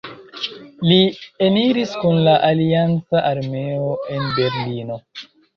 [0.91, 0.97] Li
[1.49, 5.03] eniris kun la alianca armeo en Berlino.